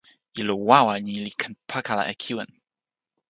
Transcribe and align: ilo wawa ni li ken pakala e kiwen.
ilo 0.39 0.55
wawa 0.67 0.93
ni 1.05 1.13
li 1.25 1.31
ken 1.39 1.53
pakala 1.69 2.03
e 2.11 2.13
kiwen. 2.21 2.51